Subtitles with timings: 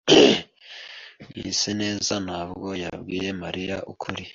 [1.25, 4.23] Mwiseneza ntabwo yabwiye Mariya ukuri.